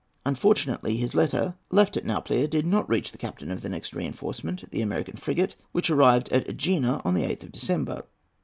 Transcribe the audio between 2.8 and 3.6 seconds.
reach the captain